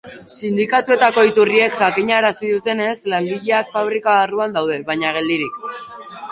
[0.37, 5.65] Sindikatuetako iturriek jakinarazi dutenez, langileak fabrika barruan daude, baina geldirik.